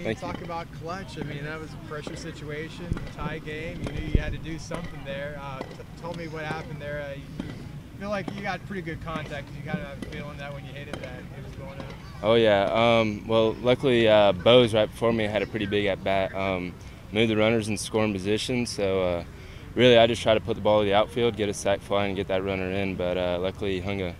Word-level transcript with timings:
mean, 0.00 0.16
Thank 0.16 0.20
talk 0.20 0.38
you. 0.38 0.46
about 0.46 0.66
clutch. 0.80 1.18
I 1.18 1.22
mean, 1.22 1.44
that 1.44 1.60
was 1.60 1.70
a 1.72 1.88
pressure 1.88 2.16
situation, 2.16 2.86
tie 3.16 3.38
game. 3.38 3.80
You 3.84 3.92
knew 3.92 4.06
you 4.06 4.20
had 4.20 4.32
to 4.32 4.38
do 4.38 4.58
something 4.58 5.00
there. 5.04 5.38
Uh, 5.42 5.60
tell 6.00 6.14
me 6.14 6.28
what 6.28 6.44
happened 6.44 6.80
there. 6.80 7.14
You 7.16 7.44
feel 7.98 8.10
like 8.10 8.32
you 8.34 8.42
got 8.42 8.64
pretty 8.66 8.82
good 8.82 9.02
contact. 9.04 9.48
You 9.56 9.70
kind 9.70 9.84
of 9.84 10.02
a 10.02 10.06
feeling 10.06 10.38
that 10.38 10.52
when 10.54 10.64
you 10.64 10.72
hit 10.72 10.88
it, 10.88 10.94
that 11.00 11.18
it 11.18 11.44
was 11.44 11.54
going 11.56 11.78
out. 11.78 11.94
Oh 12.22 12.34
yeah. 12.34 12.64
Um, 12.72 13.26
well, 13.26 13.52
luckily 13.54 14.08
uh, 14.08 14.32
Bose 14.32 14.74
right 14.74 14.90
before 14.90 15.12
me 15.12 15.24
had 15.24 15.42
a 15.42 15.46
pretty 15.46 15.66
big 15.66 15.86
at 15.86 16.02
bat. 16.02 16.34
Um, 16.34 16.74
moved 17.12 17.30
the 17.30 17.36
runners 17.36 17.68
in 17.68 17.76
scoring 17.76 18.12
position. 18.12 18.66
So 18.66 19.02
uh, 19.02 19.24
really, 19.74 19.98
I 19.98 20.06
just 20.06 20.22
tried 20.22 20.34
to 20.34 20.40
put 20.40 20.54
the 20.54 20.62
ball 20.62 20.80
to 20.80 20.86
the 20.86 20.94
outfield, 20.94 21.36
get 21.36 21.48
a 21.48 21.54
sac 21.54 21.80
fly, 21.80 22.06
and 22.06 22.16
get 22.16 22.28
that 22.28 22.44
runner 22.44 22.70
in. 22.70 22.96
But 22.96 23.18
uh, 23.18 23.38
luckily, 23.40 23.74
he 23.74 23.80
hung 23.80 24.00
a 24.02 24.14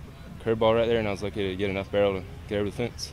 curveball 0.44 0.74
right 0.74 0.86
there, 0.86 0.98
and 0.98 1.08
I 1.08 1.10
was 1.10 1.22
lucky 1.22 1.48
to 1.48 1.56
get 1.56 1.70
enough 1.70 1.90
barrel 1.90 2.20
to 2.20 2.24
get 2.48 2.56
over 2.56 2.70
the 2.70 2.76
fence. 2.76 3.12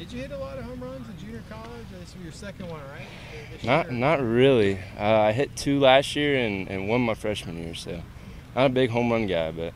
Did 0.00 0.12
you 0.12 0.20
hit 0.22 0.30
a 0.30 0.38
lot 0.38 0.56
of 0.56 0.64
home 0.64 0.80
runs 0.82 1.06
in 1.10 1.18
junior 1.18 1.42
college? 1.50 1.68
This 2.00 2.14
was 2.14 2.22
your 2.24 2.32
second 2.32 2.68
one, 2.70 2.80
right? 2.90 3.62
Not 3.62 3.92
not 3.92 4.22
really. 4.22 4.78
Uh, 4.98 5.02
I 5.20 5.32
hit 5.32 5.54
two 5.56 5.78
last 5.78 6.16
year 6.16 6.38
and, 6.38 6.68
and 6.70 6.88
one 6.88 7.02
my 7.02 7.12
freshman 7.12 7.58
year. 7.62 7.74
So 7.74 8.00
not 8.56 8.64
a 8.64 8.68
big 8.70 8.88
home 8.88 9.12
run 9.12 9.26
guy, 9.26 9.50
but 9.52 9.74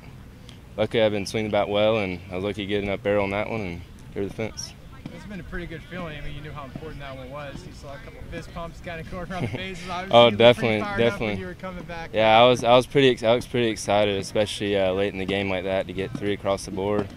luckily 0.79 1.03
I've 1.03 1.13
been 1.13 1.27
swinging 1.27 1.51
the 1.51 1.53
bat 1.53 1.69
well, 1.69 1.99
and 1.99 2.21
I 2.33 2.37
was 2.37 2.45
lucky 2.45 2.65
getting 2.65 2.87
get 2.87 2.93
enough 2.95 3.03
barrel 3.03 3.25
on 3.25 3.31
that 3.33 3.51
one 3.51 3.61
and 3.61 3.81
over 4.17 4.27
the 4.27 4.33
fence. 4.33 4.73
It's 5.15 5.27
been 5.27 5.41
a 5.41 5.45
pretty 5.45 5.67
good 5.67 5.83
feeling. 5.91 6.17
I 6.17 6.23
mean, 6.23 6.35
you 6.37 6.41
knew 6.41 6.53
how 6.53 6.65
important 6.65 7.01
that 7.01 7.15
one 7.15 7.31
was. 7.31 7.55
You 7.67 7.75
saw 7.75 7.93
a 7.93 7.99
couple 7.99 8.21
fist 8.31 8.53
pumps 8.55 8.81
kind 8.81 9.03
of 9.03 9.11
going 9.11 9.31
around 9.31 9.49
the 9.49 9.49
bases. 9.59 9.85
Obviously, 9.91 10.17
Oh, 10.19 10.21
you 10.25 10.31
looked 10.31 10.39
definitely, 10.39 10.81
up 10.81 10.97
definitely. 10.97 11.35
you 11.41 11.47
were 11.47 11.55
coming 11.55 11.85
back. 11.85 12.11
Yeah, 12.15 12.41
I 12.41 12.49
was 12.49 12.65
I 12.65 12.75
was 12.75 12.87
pretty 12.87 13.11
ex- 13.11 13.23
I 13.23 13.35
was 13.35 13.47
pretty 13.47 13.69
excited, 13.69 14.19
especially 14.19 14.79
uh, 14.79 14.91
late 14.95 15.13
in 15.13 15.19
the 15.19 15.27
game 15.27 15.51
like 15.51 15.65
that, 15.65 15.87
to 15.87 15.93
get 15.93 16.17
three 16.17 16.33
across 16.33 16.65
the 16.65 16.71
board, 16.71 17.09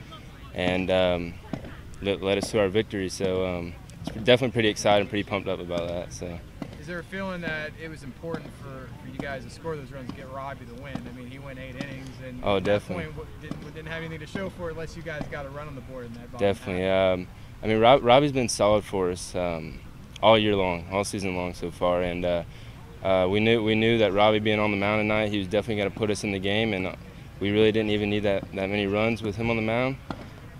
and 0.54 0.92
um, 0.92 1.34
let, 2.02 2.22
led 2.22 2.38
us 2.38 2.52
to 2.52 2.60
our 2.60 2.70
victory. 2.70 3.10
So 3.10 3.46
um, 3.46 3.74
it's 4.06 4.16
definitely 4.18 4.52
pretty 4.52 4.70
excited, 4.70 5.02
and 5.02 5.10
pretty 5.10 5.28
pumped 5.28 5.48
up 5.48 5.60
about 5.60 5.88
that. 5.88 6.14
So 6.14 6.40
Is 6.80 6.88
there 6.88 7.00
a 7.00 7.04
feeling 7.04 7.42
that 7.42 7.72
it 7.82 7.90
was 7.90 8.04
important 8.04 8.50
for, 8.62 8.90
for 9.04 9.10
you 9.12 9.18
guys 9.18 9.44
to 9.44 9.50
score 9.50 9.76
those 9.76 9.92
runs 9.92 10.10
to 10.10 10.16
get 10.16 10.32
Robbie 10.32 10.66
the 10.66 10.82
win? 10.82 10.96
I 10.96 11.18
mean, 11.18 11.30
he 11.30 11.40
went 11.40 11.60
eight 11.60 11.76
innings, 11.76 12.10
and 12.26 12.40
Oh, 12.44 12.58
at 12.58 12.64
that 12.64 12.80
definitely. 12.80 13.06
point, 13.14 13.42
didn't, 13.42 13.74
didn't 13.76 13.88
have 13.88 14.02
anything 14.04 14.20
to 14.20 14.28
show 14.28 14.50
for 14.50 14.70
it 14.70 14.74
unless 14.74 14.96
you 14.96 15.04
guys 15.04 15.24
got 15.30 15.46
a 15.46 15.50
run 15.50 15.68
on 15.68 15.76
the 15.76 15.82
board 15.82 16.06
in 16.06 16.14
that 16.14 16.38
definitely, 16.38 16.88
um, 16.88 17.28
I 17.62 17.68
mean, 17.68 17.80
Rob, 17.80 18.04
Robbie's 18.04 18.32
been 18.32 18.50
solid 18.50 18.84
for 18.84 19.10
us 19.12 19.36
um, 19.36 19.80
all 20.22 20.38
year 20.38 20.56
long, 20.56 20.86
all 20.92 21.04
season 21.04 21.36
long 21.36 21.54
so 21.54 21.72
far, 21.72 22.04
and 22.04 22.24
uh, 22.24 22.44
uh, 23.04 23.28
we 23.30 23.40
knew 23.40 23.64
we 23.64 23.76
knew 23.76 23.98
that 23.98 24.14
Robbie 24.14 24.40
being 24.40 24.60
on 24.60 24.72
the 24.72 24.78
mound 24.78 25.00
tonight, 25.02 25.30
he 25.30 25.40
was 25.40 25.48
definitely 25.48 25.78
going 25.82 25.92
to 25.92 25.98
put 25.98 26.10
us 26.10 26.24
in 26.24 26.32
the 26.32 26.40
game, 26.40 26.74
and 26.74 26.96
we 27.40 27.52
really 27.52 27.72
didn't 27.72 27.90
even 27.92 28.10
need 28.10 28.22
that 28.22 28.44
that 28.54 28.70
many 28.70 28.88
runs 28.88 29.22
with 29.22 29.36
him 29.36 29.50
on 29.50 29.56
the 29.56 29.62
mound, 29.62 29.98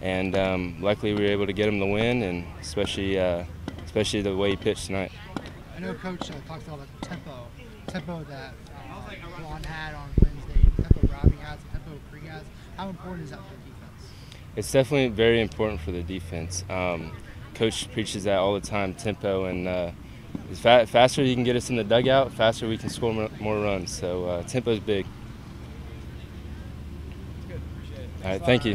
and 0.02 0.36
um, 0.36 0.78
luckily 0.82 1.14
we 1.14 1.22
were 1.22 1.32
able 1.32 1.48
to 1.48 1.54
get 1.54 1.68
him 1.68 1.80
the 1.80 1.86
win, 1.86 2.24
and 2.24 2.46
especially 2.62 3.20
uh, 3.20 3.44
especially 3.86 4.22
the 4.22 4.36
way 4.36 4.52
he 4.52 4.56
pitched 4.56 4.88
tonight. 4.88 5.12
I 5.76 5.80
know 5.80 5.94
Coach 5.94 6.30
uh, 6.32 6.34
talks 6.48 6.68
a 6.68 6.72
lot 6.72 6.80
about 6.80 7.02
the 7.02 7.06
tempo, 7.06 7.48
tempo 7.88 8.24
that 8.30 8.54
uh, 8.76 9.12
Juan 9.44 9.64
had 9.64 9.96
on 9.96 10.10
Wednesday, 10.24 10.70
tempo 10.82 11.14
Robbie 11.14 11.38
has, 11.38 11.60
the 11.60 11.70
tempo 11.70 11.92
Krieg 12.12 12.24
has. 12.24 12.44
How 12.76 12.90
important 12.90 13.26
is 13.26 13.32
that 13.32 13.40
for 13.40 13.54
the 13.54 13.72
defense? 13.72 14.12
It's 14.56 14.72
definitely 14.72 15.10
very 15.10 15.42
important 15.42 15.82
for 15.82 15.92
the 15.92 16.04
defense. 16.04 16.64
Um, 16.70 17.12
Coach 17.54 17.92
preaches 17.92 18.24
that 18.26 18.38
all 18.38 18.54
the 18.54 18.62
time, 18.62 18.94
tempo, 18.94 19.46
and 19.46 19.68
uh, 19.68 19.92
as 20.52 20.60
fa- 20.60 20.86
faster 20.86 21.24
you 21.24 21.34
can 21.34 21.44
get 21.44 21.56
us 21.56 21.70
in 21.70 21.76
the 21.76 21.84
dugout, 21.84 22.32
faster 22.34 22.68
we 22.68 22.78
can 22.78 22.90
score 22.90 23.14
more, 23.14 23.30
more 23.40 23.60
runs. 23.60 23.92
So 23.92 24.26
uh, 24.26 24.44
tempo 24.44 24.72
is 24.72 24.80
big. 24.80 25.06
It's 27.38 27.48
good. 27.48 27.62
Appreciate 27.74 28.04
it. 28.04 28.10
All 28.24 28.32
right, 28.32 28.42
thank 28.46 28.64
you. 28.64 28.66